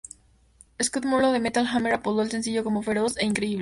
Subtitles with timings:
[0.81, 3.59] Scott Munro de Metal Hammer apodó el sencillo como "Feroz" e "Increíble".